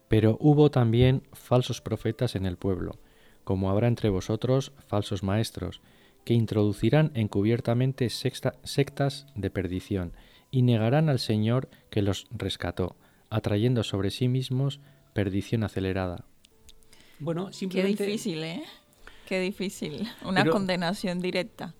pero 0.08 0.36
hubo 0.38 0.70
también 0.70 1.22
falsos 1.32 1.80
profetas 1.80 2.36
en 2.36 2.44
el 2.44 2.58
pueblo, 2.58 2.98
como 3.44 3.70
habrá 3.70 3.88
entre 3.88 4.10
vosotros 4.10 4.74
falsos 4.86 5.22
maestros 5.22 5.80
que 6.28 6.35
introducirán 6.35 7.11
encubiertamente 7.14 8.11
sectas 8.11 9.26
de 9.35 9.49
perdición 9.49 10.12
y 10.50 10.61
negarán 10.61 11.08
al 11.08 11.20
Señor 11.20 11.70
que 11.88 12.02
los 12.02 12.26
rescató, 12.30 12.97
atrayendo 13.30 13.82
sobre 13.82 14.11
sí 14.11 14.28
mismos 14.28 14.78
perdición 15.14 15.64
acelerada. 15.64 16.26
Bueno, 17.18 17.50
simplemente... 17.54 18.04
Qué 18.04 18.11
difícil, 18.11 18.44
¿eh? 18.44 18.62
Qué 19.26 19.40
difícil. 19.40 20.06
Una 20.23 20.44
condenación 20.44 21.20
directa. 21.20 21.75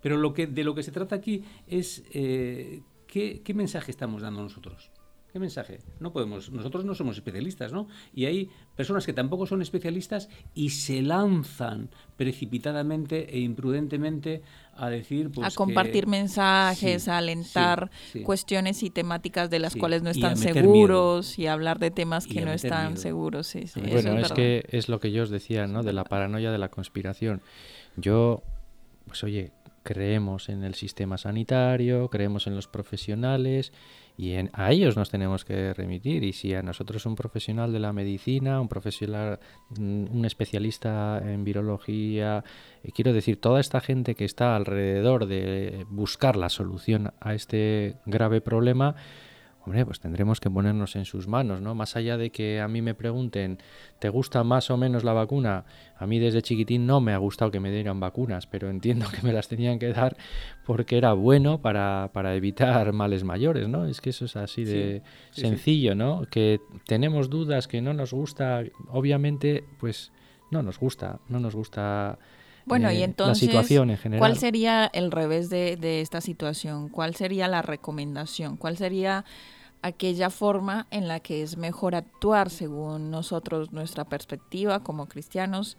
Pero 0.00 0.16
lo 0.16 0.34
que, 0.34 0.48
de 0.48 0.64
lo 0.64 0.74
que 0.74 0.82
se 0.82 0.90
trata 0.90 1.14
aquí 1.14 1.44
es 1.68 2.02
eh, 2.12 2.82
¿qué, 3.06 3.40
qué 3.44 3.54
mensaje 3.54 3.92
estamos 3.92 4.22
dando 4.22 4.42
nosotros. 4.42 4.90
¿Qué 5.32 5.38
mensaje? 5.38 5.78
No 5.98 6.12
podemos, 6.12 6.50
nosotros 6.50 6.84
no 6.84 6.94
somos 6.94 7.16
especialistas, 7.16 7.72
¿no? 7.72 7.88
Y 8.12 8.26
hay 8.26 8.50
personas 8.76 9.06
que 9.06 9.14
tampoco 9.14 9.46
son 9.46 9.62
especialistas 9.62 10.28
y 10.54 10.70
se 10.70 11.00
lanzan 11.00 11.88
precipitadamente 12.18 13.34
e 13.34 13.40
imprudentemente 13.40 14.42
a 14.76 14.90
decir 14.90 15.30
pues, 15.30 15.50
a 15.50 15.56
compartir 15.56 16.06
mensajes, 16.06 17.08
a 17.08 17.16
alentar 17.16 17.90
cuestiones 18.24 18.82
y 18.82 18.90
temáticas 18.90 19.48
de 19.48 19.58
las 19.58 19.74
cuales 19.74 20.02
no 20.02 20.10
están 20.10 20.36
seguros 20.36 21.38
y 21.38 21.46
hablar 21.46 21.78
de 21.78 21.90
temas 21.90 22.26
que 22.26 22.42
no 22.42 22.52
están 22.52 22.98
seguros. 22.98 23.54
bueno, 23.74 24.18
es, 24.18 24.32
que 24.32 24.66
es 24.68 24.90
lo 24.90 25.00
que 25.00 25.12
yo 25.12 25.22
os 25.22 25.30
decía, 25.30 25.66
¿no? 25.66 25.82
De 25.82 25.94
la 25.94 26.04
paranoia 26.04 26.52
de 26.52 26.58
la 26.58 26.68
conspiración. 26.68 27.40
Yo, 27.96 28.42
pues 29.06 29.24
oye, 29.24 29.52
creemos 29.82 30.48
en 30.48 30.64
el 30.64 30.74
sistema 30.74 31.18
sanitario, 31.18 32.08
creemos 32.08 32.46
en 32.46 32.54
los 32.54 32.68
profesionales 32.68 33.72
y 34.16 34.34
a 34.34 34.70
ellos 34.70 34.96
nos 34.96 35.10
tenemos 35.10 35.44
que 35.44 35.72
remitir. 35.74 36.22
Y 36.24 36.32
si 36.32 36.54
a 36.54 36.62
nosotros 36.62 37.06
un 37.06 37.16
profesional 37.16 37.72
de 37.72 37.80
la 37.80 37.92
medicina, 37.92 38.60
un 38.60 38.68
profesional, 38.68 39.40
mm, 39.70 40.16
un 40.16 40.24
especialista 40.24 41.22
en 41.24 41.44
virología, 41.44 42.44
eh, 42.82 42.92
quiero 42.92 43.12
decir, 43.12 43.40
toda 43.40 43.60
esta 43.60 43.80
gente 43.80 44.14
que 44.14 44.24
está 44.24 44.54
alrededor 44.54 45.26
de 45.26 45.86
buscar 45.88 46.36
la 46.36 46.48
solución 46.48 47.12
a 47.20 47.34
este 47.34 47.96
grave 48.06 48.40
problema, 48.40 48.96
hombre, 49.64 49.86
pues 49.86 50.00
tendremos 50.00 50.40
que 50.40 50.50
ponernos 50.50 50.96
en 50.96 51.04
sus 51.04 51.28
manos, 51.28 51.60
¿no? 51.60 51.74
Más 51.74 51.94
allá 51.96 52.16
de 52.16 52.30
que 52.30 52.60
a 52.60 52.68
mí 52.68 52.82
me 52.82 52.94
pregunten, 52.94 53.58
¿te 53.98 54.08
gusta 54.08 54.42
más 54.42 54.70
o 54.70 54.76
menos 54.76 55.04
la 55.04 55.12
vacuna? 55.12 55.64
A 55.96 56.06
mí 56.06 56.18
desde 56.18 56.42
chiquitín 56.42 56.86
no 56.86 57.00
me 57.00 57.12
ha 57.12 57.18
gustado 57.18 57.50
que 57.50 57.60
me 57.60 57.70
dieran 57.70 58.00
vacunas, 58.00 58.46
pero 58.46 58.70
entiendo 58.70 59.06
que 59.14 59.22
me 59.22 59.32
las 59.32 59.48
tenían 59.48 59.78
que 59.78 59.92
dar 59.92 60.16
porque 60.66 60.98
era 60.98 61.12
bueno 61.12 61.60
para, 61.60 62.10
para 62.12 62.34
evitar 62.34 62.92
males 62.92 63.24
mayores, 63.24 63.68
¿no? 63.68 63.86
Es 63.86 64.00
que 64.00 64.10
eso 64.10 64.24
es 64.24 64.36
así 64.36 64.64
de 64.64 65.02
sencillo, 65.30 65.94
¿no? 65.94 66.22
Que 66.30 66.60
tenemos 66.86 67.30
dudas, 67.30 67.68
que 67.68 67.80
no 67.80 67.94
nos 67.94 68.12
gusta, 68.12 68.64
obviamente, 68.88 69.64
pues 69.78 70.12
no 70.50 70.62
nos 70.62 70.78
gusta, 70.78 71.20
no 71.28 71.40
nos 71.40 71.54
gusta 71.54 72.18
bueno, 72.64 72.92
y 72.92 73.02
entonces, 73.02 73.42
la 73.42 73.50
situación 73.50 73.90
en 73.90 73.98
general. 73.98 74.20
¿cuál 74.20 74.38
sería 74.38 74.86
el 74.86 75.10
revés 75.10 75.50
de, 75.50 75.76
de, 75.76 76.00
esta 76.00 76.20
situación? 76.20 76.88
¿Cuál 76.88 77.14
sería 77.14 77.48
la 77.48 77.62
recomendación? 77.62 78.56
¿Cuál 78.56 78.76
sería 78.76 79.24
aquella 79.82 80.30
forma 80.30 80.86
en 80.90 81.08
la 81.08 81.20
que 81.20 81.42
es 81.42 81.56
mejor 81.56 81.94
actuar 81.94 82.50
según 82.50 83.10
nosotros, 83.10 83.72
nuestra 83.72 84.04
perspectiva 84.04 84.80
como 84.80 85.06
cristianos? 85.06 85.76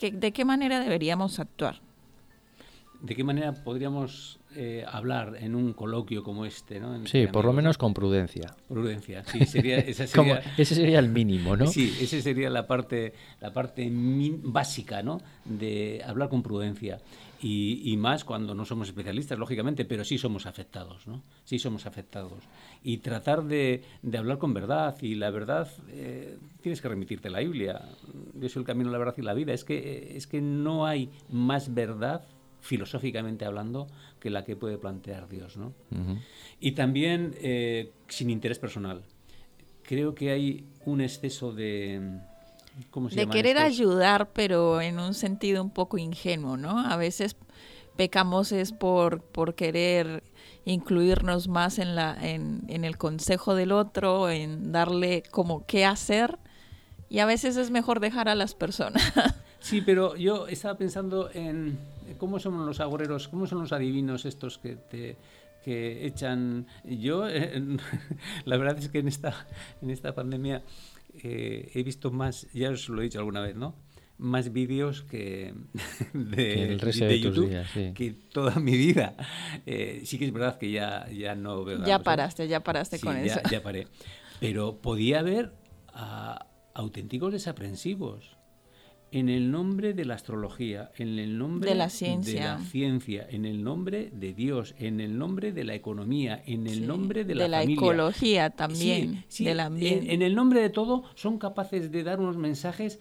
¿De 0.00 0.32
qué 0.32 0.44
manera 0.44 0.80
deberíamos 0.80 1.38
actuar? 1.38 1.80
¿De 3.00 3.14
qué 3.14 3.24
manera 3.24 3.52
podríamos 3.52 4.37
eh, 4.56 4.84
hablar 4.90 5.36
en 5.40 5.54
un 5.54 5.72
coloquio 5.74 6.22
como 6.22 6.46
este? 6.46 6.80
¿no? 6.80 7.06
sí, 7.06 7.26
por 7.26 7.44
lo 7.44 7.52
menos 7.52 7.76
con 7.76 7.92
prudencia. 7.92 8.54
Prudencia, 8.66 9.22
sí, 9.24 9.44
sería, 9.46 9.78
ese 9.78 10.06
sería 10.64 10.98
el 10.98 11.10
mínimo, 11.10 11.56
¿no? 11.56 11.66
Sí, 11.66 11.96
esa 12.00 12.20
sería 12.20 12.48
la 12.48 12.66
parte, 12.66 13.12
la 13.40 13.52
parte 13.52 13.88
básica, 13.92 15.02
¿no? 15.02 15.20
De 15.44 16.02
hablar 16.04 16.28
con 16.28 16.42
prudencia. 16.42 16.98
Y, 17.40 17.96
más 17.98 18.24
cuando 18.24 18.52
no 18.54 18.64
somos 18.64 18.88
especialistas, 18.88 19.38
lógicamente, 19.38 19.84
pero 19.84 20.04
sí 20.04 20.18
somos 20.18 20.46
afectados, 20.46 21.06
¿no? 21.06 21.22
Sí 21.44 21.60
somos 21.60 21.86
afectados. 21.86 22.42
Y 22.82 22.98
tratar 22.98 23.44
de, 23.44 23.84
de 24.02 24.18
hablar 24.18 24.38
con 24.38 24.52
verdad, 24.54 24.96
y 25.02 25.14
la 25.14 25.30
verdad, 25.30 25.68
eh, 25.90 26.36
tienes 26.62 26.82
que 26.82 26.88
remitirte 26.88 27.28
a 27.28 27.30
la 27.30 27.40
Biblia. 27.40 27.80
Yo 28.34 28.48
soy 28.48 28.60
el 28.62 28.66
camino, 28.66 28.90
la 28.90 28.98
verdad 28.98 29.14
y 29.18 29.22
la 29.22 29.34
vida. 29.34 29.52
Es 29.52 29.64
que, 29.64 30.16
es 30.16 30.26
que 30.26 30.40
no 30.40 30.84
hay 30.84 31.10
más 31.30 31.72
verdad 31.72 32.24
filosóficamente 32.60 33.44
hablando, 33.44 33.86
que 34.20 34.30
la 34.30 34.44
que 34.44 34.56
puede 34.56 34.78
plantear 34.78 35.28
Dios. 35.28 35.56
¿no? 35.56 35.72
Y 36.60 36.72
también 36.72 37.34
eh, 37.40 37.92
sin 38.08 38.30
interés 38.30 38.58
personal. 38.58 39.02
Creo 39.82 40.14
que 40.14 40.30
hay 40.30 40.66
un 40.84 41.00
exceso 41.00 41.52
de... 41.52 42.20
¿cómo 42.90 43.10
se 43.10 43.16
de 43.16 43.26
querer 43.28 43.58
ayudar, 43.58 44.30
pero 44.32 44.80
en 44.80 44.98
un 44.98 45.14
sentido 45.14 45.62
un 45.62 45.70
poco 45.70 45.98
ingenuo, 45.98 46.56
¿no? 46.56 46.78
A 46.78 46.96
veces 46.96 47.36
pecamos 47.96 48.52
es 48.52 48.72
por, 48.72 49.22
por 49.22 49.54
querer 49.54 50.22
incluirnos 50.64 51.48
más 51.48 51.78
en, 51.78 51.96
la, 51.96 52.16
en, 52.20 52.62
en 52.68 52.84
el 52.84 52.96
consejo 52.96 53.54
del 53.54 53.72
otro, 53.72 54.30
en 54.30 54.70
darle 54.70 55.22
como 55.30 55.66
qué 55.66 55.84
hacer, 55.84 56.38
y 57.08 57.20
a 57.20 57.26
veces 57.26 57.56
es 57.56 57.70
mejor 57.70 58.00
dejar 58.00 58.28
a 58.28 58.34
las 58.34 58.54
personas. 58.54 59.02
Sí, 59.60 59.80
pero 59.80 60.14
yo 60.14 60.46
estaba 60.46 60.78
pensando 60.78 61.30
en 61.32 61.78
cómo 62.16 62.38
son 62.38 62.64
los 62.64 62.80
agoreros, 62.80 63.28
cómo 63.28 63.46
son 63.46 63.60
los 63.60 63.72
adivinos 63.72 64.24
estos 64.24 64.58
que 64.58 64.76
te 64.76 65.16
que 65.64 66.06
echan. 66.06 66.66
Yo, 66.84 67.28
eh, 67.28 67.62
la 68.44 68.56
verdad 68.56 68.78
es 68.78 68.88
que 68.88 69.00
en 69.00 69.08
esta, 69.08 69.46
en 69.82 69.90
esta 69.90 70.14
pandemia 70.14 70.62
eh, 71.22 71.70
he 71.74 71.82
visto 71.82 72.10
más, 72.10 72.46
ya 72.52 72.70
os 72.70 72.88
lo 72.88 73.00
he 73.00 73.04
dicho 73.04 73.18
alguna 73.18 73.40
vez, 73.40 73.56
¿no? 73.56 73.74
Más 74.18 74.52
vídeos 74.52 75.02
que 75.02 75.54
de, 76.12 76.76
de 76.76 77.20
YouTube 77.20 77.52
que 77.94 78.14
toda 78.32 78.58
mi 78.58 78.76
vida. 78.76 79.14
Eh, 79.66 80.02
sí 80.04 80.18
que 80.18 80.24
es 80.24 80.32
verdad 80.32 80.58
que 80.58 80.70
ya, 80.70 81.08
ya 81.10 81.34
no 81.34 81.64
veo. 81.64 81.84
Ya 81.84 81.98
paraste, 82.00 82.48
ya 82.48 82.60
paraste 82.60 82.98
con 82.98 83.16
eso. 83.16 83.40
Ya 83.50 83.62
paré. 83.62 83.86
Pero 84.40 84.80
podía 84.80 85.20
haber 85.20 85.52
auténticos 86.74 87.32
desaprensivos 87.32 88.37
en 89.10 89.28
el 89.28 89.50
nombre 89.50 89.94
de 89.94 90.04
la 90.04 90.14
astrología, 90.14 90.90
en 90.96 91.18
el 91.18 91.38
nombre 91.38 91.70
de 91.70 91.76
la 91.76 91.88
ciencia, 91.88 92.34
de 92.34 92.40
la 92.40 92.58
ciencia 92.58 93.26
en 93.30 93.44
el 93.44 93.64
nombre 93.64 94.10
de 94.12 94.34
Dios, 94.34 94.74
en 94.78 95.00
el 95.00 95.18
nombre 95.18 95.52
de 95.52 95.64
la 95.64 95.74
economía, 95.74 96.42
en 96.46 96.66
el 96.66 96.86
nombre 96.86 97.24
de 97.24 97.34
la, 97.34 97.44
de 97.44 97.48
la 97.48 97.62
ecología 97.62 98.50
también, 98.50 99.24
del 99.38 99.60
ambiente. 99.60 100.12
En, 100.12 100.22
el 100.22 100.34
nombre 100.34 100.60
de 100.60 100.70
todo 100.70 101.04
son 101.14 101.38
capaces 101.38 101.90
de 101.90 102.02
dar 102.02 102.20
unos 102.20 102.36
mensajes 102.36 103.00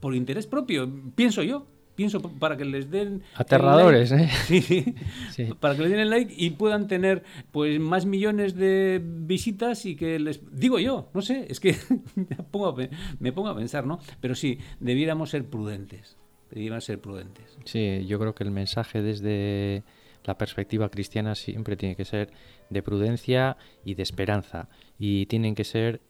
por 0.00 0.14
interés 0.14 0.46
propio, 0.46 0.90
pienso 1.14 1.42
yo 1.42 1.66
pienso 1.96 2.20
para 2.20 2.56
que 2.56 2.64
les 2.64 2.90
den 2.90 3.22
aterradores 3.34 4.12
¿eh? 4.12 4.28
sí, 5.30 5.52
para 5.58 5.74
que 5.74 5.82
les 5.82 5.90
den 5.90 6.00
el 6.00 6.10
like 6.10 6.32
y 6.36 6.50
puedan 6.50 6.86
tener 6.86 7.24
pues 7.50 7.80
más 7.80 8.06
millones 8.06 8.54
de 8.54 9.02
visitas 9.02 9.86
y 9.86 9.96
que 9.96 10.18
les 10.18 10.40
digo 10.52 10.78
yo 10.78 11.08
no 11.14 11.22
sé 11.22 11.46
es 11.48 11.58
que 11.58 11.76
me 12.14 12.36
pongo, 12.50 12.76
me 13.18 13.32
pongo 13.32 13.48
a 13.48 13.56
pensar 13.56 13.86
no 13.86 13.98
pero 14.20 14.34
sí 14.34 14.58
debiéramos 14.78 15.30
ser 15.30 15.44
prudentes 15.46 16.16
debiéramos 16.50 16.84
ser 16.84 17.00
prudentes. 17.00 17.58
Sí 17.64 18.04
yo 18.06 18.18
creo 18.18 18.34
que 18.34 18.44
el 18.44 18.50
mensaje 18.50 19.02
desde 19.02 19.82
la 20.24 20.38
perspectiva 20.38 20.88
cristiana 20.90 21.34
siempre 21.34 21.76
tiene 21.76 21.96
que 21.96 22.04
ser 22.04 22.30
de 22.68 22.82
prudencia 22.82 23.56
y 23.84 23.94
de 23.94 24.02
esperanza. 24.02 24.68
Y 24.98 25.26
tienen 25.26 25.54
que 25.54 25.64
ser 25.64 26.00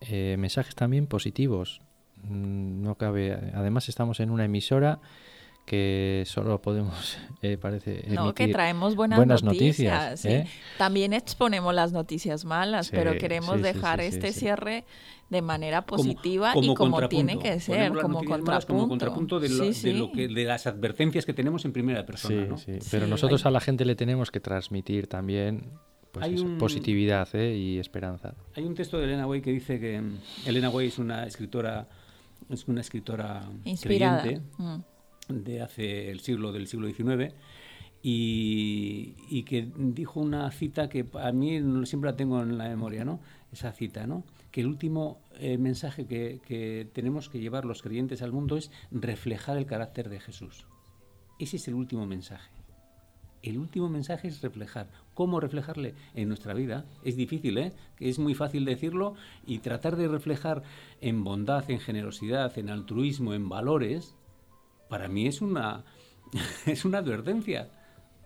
eh, 0.00 0.36
mensajes 0.38 0.74
también 0.74 1.06
positivos 1.06 1.80
no 2.28 2.94
cabe 2.96 3.32
además 3.54 3.88
estamos 3.88 4.20
en 4.20 4.30
una 4.30 4.44
emisora 4.44 5.00
que 5.70 6.24
solo 6.26 6.60
podemos, 6.60 7.16
eh, 7.42 7.56
parece, 7.56 8.04
no, 8.08 8.34
que 8.34 8.48
traemos 8.48 8.96
buenas, 8.96 9.44
noticias. 9.44 10.24
¿eh? 10.24 10.48
También 10.78 11.12
exponemos 11.12 11.72
las 11.72 11.92
noticias 11.92 12.44
malas, 12.44 12.90
pero 12.90 13.16
queremos 13.18 13.62
dejar 13.62 14.00
este 14.00 14.32
cierre 14.32 14.84
de 15.28 15.42
manera 15.42 15.86
positiva 15.86 16.54
y 16.60 16.74
como 16.74 17.08
tiene 17.08 17.38
que 17.38 17.60
ser, 17.60 17.92
como 17.92 18.24
contrapunto. 18.24 19.38
de, 19.38 19.48
lo 19.94 20.10
que, 20.10 20.26
de 20.26 20.44
las 20.44 20.66
advertencias 20.66 21.24
que 21.24 21.34
tenemos 21.34 21.64
en 21.64 21.72
primera 21.72 22.04
persona. 22.04 22.46
¿no? 22.46 22.56
pero 22.90 23.06
nosotros 23.06 23.46
a 23.46 23.50
la 23.52 23.60
gente 23.60 23.84
le 23.84 23.94
tenemos 23.94 24.32
que 24.32 24.40
transmitir 24.40 25.06
también 25.06 25.70
pues 26.10 26.42
positividad 26.58 27.28
¿eh? 27.34 27.56
y 27.56 27.78
esperanza. 27.78 28.34
Hay 28.56 28.64
un 28.64 28.74
texto 28.74 28.98
de 28.98 29.04
Elena 29.04 29.28
Way 29.28 29.40
que 29.40 29.52
dice 29.52 29.78
que 29.78 30.00
mm, 30.00 30.18
Elena 30.46 30.68
Way 30.68 30.88
es 30.88 30.98
una 30.98 31.24
escritora 31.24 31.88
es 32.48 32.66
una 32.68 32.80
escritora 32.80 33.48
inspirada. 33.64 34.24
Mm 34.58 34.80
de 35.30 35.62
hace 35.62 36.10
el 36.10 36.20
siglo 36.20 36.52
del 36.52 36.66
siglo 36.66 36.88
XIX 36.88 37.34
y, 38.02 39.42
que 39.44 39.70
dijo 39.76 40.20
una 40.20 40.50
cita 40.50 40.88
que 40.88 41.06
a 41.20 41.32
mí 41.32 41.60
siempre 41.84 42.10
la 42.10 42.16
tengo 42.16 42.40
en 42.42 42.56
la 42.56 42.68
memoria, 42.68 43.04
¿no? 43.04 43.20
Esa 43.52 43.72
cita, 43.72 44.06
¿no? 44.06 44.24
Que 44.50 44.62
el 44.62 44.68
último 44.68 45.20
eh, 45.38 45.58
mensaje 45.58 46.06
que, 46.06 46.40
que, 46.46 46.88
tenemos 46.92 47.28
que 47.28 47.40
llevar 47.40 47.64
los 47.64 47.82
creyentes 47.82 48.22
al 48.22 48.32
mundo 48.32 48.56
es 48.56 48.70
reflejar 48.90 49.58
el 49.58 49.66
carácter 49.66 50.08
de 50.08 50.20
Jesús. 50.20 50.66
Ese 51.38 51.56
es 51.56 51.68
el 51.68 51.74
último 51.74 52.06
mensaje. 52.06 52.50
El 53.42 53.58
último 53.58 53.88
mensaje 53.88 54.28
es 54.28 54.42
reflejar. 54.42 54.88
¿Cómo 55.14 55.40
reflejarle 55.40 55.94
en 56.14 56.28
nuestra 56.28 56.52
vida? 56.52 56.84
Es 57.04 57.16
difícil, 57.16 57.56
¿eh? 57.58 57.72
Es 57.98 58.18
muy 58.18 58.34
fácil 58.34 58.64
decirlo 58.64 59.14
y 59.46 59.58
tratar 59.58 59.96
de 59.96 60.08
reflejar 60.08 60.62
en 61.00 61.24
bondad, 61.24 61.70
en 61.70 61.80
generosidad, 61.80 62.58
en 62.58 62.68
altruismo, 62.68 63.32
en 63.32 63.48
valores, 63.48 64.14
para 64.90 65.08
mí 65.08 65.26
es 65.26 65.40
una, 65.40 65.84
es 66.66 66.84
una 66.84 66.98
advertencia, 66.98 67.70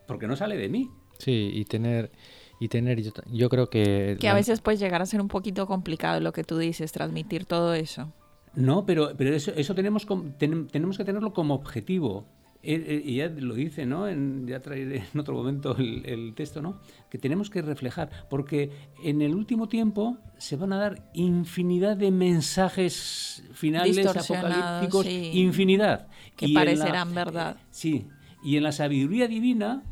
porque 0.09 0.27
no 0.27 0.35
sale 0.35 0.57
de 0.57 0.69
mí. 0.69 0.91
Sí, 1.19 1.51
y 1.53 1.65
tener, 1.65 2.11
y 2.59 2.69
tener 2.69 3.01
yo, 3.31 3.49
creo 3.49 3.71
que... 3.71 4.17
Que 4.19 4.29
a 4.29 4.35
veces 4.35 4.61
puede 4.61 4.79
llegar 4.79 5.01
a 5.01 5.07
ser 5.07 5.21
un 5.21 5.29
poquito 5.29 5.69
complicado 5.69 6.19
lo 6.21 6.33
que 6.33 6.43
tú 6.43 6.59
dices, 6.59 6.91
transmitir 6.91 7.45
todo 7.45 7.75
eso. 7.75 8.13
No, 8.55 8.85
pero, 8.85 9.13
pero 9.17 9.35
eso, 9.35 9.53
eso 9.55 9.75
tenemos, 9.75 10.07
tenemos 10.39 10.97
que 10.97 11.05
tenerlo 11.05 11.33
como 11.33 11.55
objetivo. 11.55 12.27
Y 12.67 13.17
ya 13.17 13.29
lo 13.29 13.55
dice, 13.55 13.85
¿no? 13.85 14.09
En, 14.09 14.47
ya 14.47 14.61
traeré 14.61 15.05
en 15.13 15.21
otro 15.21 15.35
momento 15.35 15.77
el, 15.77 16.33
texto, 16.35 16.63
¿no? 16.63 16.81
Que 17.11 17.19
tenemos 17.19 17.51
que 17.51 17.61
reflejar, 17.61 18.11
porque 18.31 18.71
en 19.03 19.21
el 19.21 19.35
último 19.35 19.69
tiempo 19.69 20.19
se 20.39 20.57
van 20.57 20.73
a 20.73 20.79
dar 20.79 21.11
infinidad 21.13 21.97
de 21.97 22.11
mensajes 22.11 23.45
finales 23.53 24.07
apocalípticos, 24.07 25.07
infinidad. 25.07 26.09
Que 26.37 26.49
parecerán 26.49 27.15
verdad. 27.15 27.57
Eh, 27.59 27.67
sí, 27.71 28.09
y 28.43 28.57
en 28.57 28.63
la 28.63 28.73
sabiduría 28.73 29.29
divina 29.29 29.83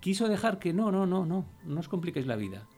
quiso 0.00 0.28
dejar 0.28 0.58
que 0.58 0.72
no, 0.72 0.90
no, 0.92 1.06
no, 1.06 1.26
no, 1.26 1.46
no 1.64 1.80
os 1.80 1.88
compliquéis 1.88 2.26
la 2.26 2.36
vida. 2.36 2.68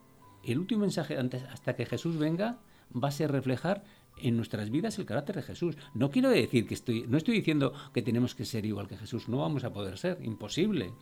El 0.42 0.58
último 0.58 0.82
mensaje 0.82 1.18
antes, 1.18 1.42
hasta 1.44 1.74
que 1.74 1.86
Jesús 1.86 2.18
venga 2.18 2.58
va 2.94 3.08
a 3.08 3.12
ser 3.12 3.32
reflejar 3.32 3.84
en 4.18 4.36
nuestras 4.36 4.70
vidas 4.70 4.98
el 4.98 5.06
carácter 5.06 5.36
de 5.36 5.42
Jesús. 5.42 5.76
No 5.94 6.10
quiero 6.10 6.30
decir 6.30 6.66
que 6.66 6.74
estoy, 6.74 7.06
no 7.08 7.16
estoy 7.16 7.34
diciendo 7.36 7.72
que 7.92 8.02
tenemos 8.02 8.34
que 8.34 8.44
ser 8.44 8.64
igual 8.66 8.88
que 8.88 8.96
Jesús, 8.96 9.28
no 9.28 9.38
vamos 9.38 9.64
a 9.64 9.72
poder 9.72 9.98
ser, 9.98 10.18
imposible. 10.22 10.92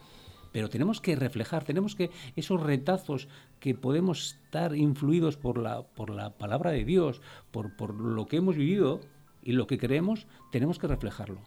Pero 0.53 0.69
tenemos 0.69 1.01
que 1.01 1.17
reflejar, 1.17 1.65
tenemos 1.65 1.95
que 1.95 2.11
esos 2.37 2.61
retazos 2.61 3.29
que 3.59 3.75
podemos 3.75 4.35
estar 4.35 4.77
influidos 4.77 5.37
por 5.39 5.57
la, 5.57 5.83
por 5.83 6.11
la 6.11 6.37
palabra 6.37 6.71
de 6.71 6.85
Dios, 6.85 7.23
por, 7.51 7.75
por 7.77 7.95
lo 7.95 8.27
que 8.27 8.37
hemos 8.37 8.57
vivido 8.57 9.01
y 9.43 9.53
lo 9.53 9.67
que 9.67 9.79
creemos, 9.79 10.27
tenemos 10.51 10.79
que 10.79 10.89
reflejarlo. 10.89 11.41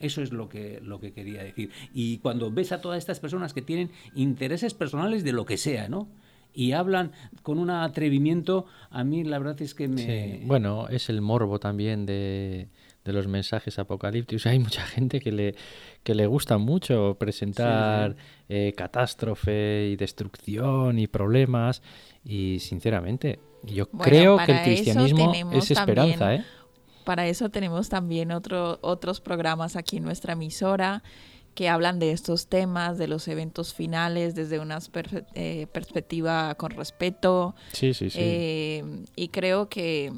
Eso 0.00 0.22
es 0.22 0.32
lo 0.32 0.48
que, 0.48 0.80
lo 0.82 0.98
que 0.98 1.12
quería 1.12 1.44
decir. 1.44 1.70
Y 1.92 2.18
cuando 2.18 2.50
ves 2.50 2.72
a 2.72 2.80
todas 2.80 2.98
estas 2.98 3.20
personas 3.20 3.52
que 3.52 3.62
tienen 3.62 3.90
intereses 4.14 4.74
personales 4.74 5.22
de 5.22 5.32
lo 5.32 5.44
que 5.44 5.58
sea, 5.58 5.88
¿no? 5.88 6.08
Y 6.52 6.72
hablan 6.72 7.12
con 7.42 7.58
un 7.58 7.70
atrevimiento, 7.70 8.66
a 8.90 9.04
mí 9.04 9.24
la 9.24 9.38
verdad 9.38 9.60
es 9.62 9.74
que 9.74 9.88
me... 9.88 10.42
Bueno, 10.44 10.88
es 10.88 11.08
el 11.08 11.20
morbo 11.20 11.58
también 11.58 12.06
de, 12.06 12.68
de, 13.04 13.12
los 13.12 13.26
mensajes 13.26 13.78
apocalípticos. 13.78 14.46
Hay 14.46 14.58
mucha 14.58 14.82
gente 14.82 15.20
que 15.20 15.32
le, 15.32 15.54
que 16.02 16.14
le 16.14 16.26
gusta 16.26 16.58
mucho 16.58 17.16
presentar 17.18 18.16
eh, 18.48 18.72
catástrofe 18.76 19.90
y 19.92 19.96
destrucción 19.96 20.98
y 20.98 21.06
problemas 21.06 21.82
y 22.24 22.58
sinceramente 22.60 23.38
yo 23.64 23.90
creo 23.90 24.38
que 24.38 24.52
el 24.52 24.62
cristianismo 24.62 25.32
es 25.52 25.70
esperanza, 25.70 26.34
¿eh? 26.34 26.44
Para 27.04 27.26
eso 27.26 27.48
tenemos 27.48 27.88
también 27.88 28.30
otro, 28.30 28.78
otros 28.82 29.20
programas 29.20 29.74
aquí 29.74 29.96
en 29.96 30.04
nuestra 30.04 30.34
emisora 30.34 31.02
que 31.60 31.68
hablan 31.68 31.98
de 31.98 32.12
estos 32.12 32.46
temas, 32.46 32.96
de 32.96 33.06
los 33.06 33.28
eventos 33.28 33.74
finales 33.74 34.34
desde 34.34 34.60
una 34.60 34.78
eh, 35.34 35.66
perspectiva 35.70 36.54
con 36.54 36.70
respeto. 36.70 37.54
Sí, 37.72 37.92
sí, 37.92 38.08
sí. 38.08 38.18
Eh, 38.18 39.04
y 39.14 39.28
creo 39.28 39.68
que, 39.68 40.10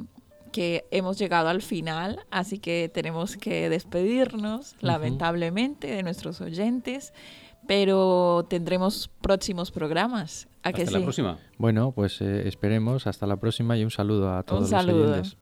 que, 0.53 0.85
hemos 0.93 1.19
llegado 1.19 1.49
al 1.49 1.61
final, 1.61 2.21
así 2.31 2.61
que 2.61 2.89
tenemos 2.95 3.37
que 3.37 3.69
despedirnos, 3.69 4.77
lamentablemente, 4.79 5.89
de 5.89 6.05
nuestros 6.05 6.41
oyentes, 6.41 7.13
pero 7.67 8.47
tendremos 8.49 9.11
próximos 9.21 9.73
programas. 9.73 10.47
¿A 10.63 10.69
hasta 10.69 10.93
la 10.93 11.01
próxima. 11.01 11.39
Bueno, 11.59 11.91
pues 11.91 12.21
eh, 12.21 12.47
esperemos. 12.47 13.09
Hasta 13.09 13.27
la 13.27 13.39
próxima 13.39 13.77
y 13.77 13.83
un 13.83 13.91
saludo 13.91 14.33
a 14.33 14.45
todos 14.45 14.71
un 14.71 14.87
los 14.87 14.95
oyentes. 14.95 15.37